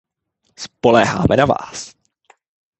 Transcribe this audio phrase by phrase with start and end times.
[0.55, 1.95] Spoléháme na vás.